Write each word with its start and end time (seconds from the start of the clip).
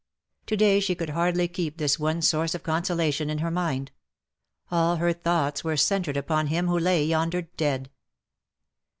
To 0.47 0.57
day 0.57 0.79
she 0.79 0.95
could 0.95 1.11
hardly 1.11 1.47
keep 1.47 1.77
this 1.77 1.99
one 1.99 2.23
source 2.23 2.55
of 2.55 2.63
consolation 2.63 3.29
in 3.29 3.37
her 3.37 3.51
mind. 3.51 3.91
All 4.71 4.95
her 4.95 5.13
thoughts 5.13 5.63
were 5.63 5.77
centred 5.77 6.17
upon 6.17 6.47
him 6.47 6.67
who 6.67 6.79
lay 6.79 7.03
yonder 7.05 7.43
dead. 7.43 7.91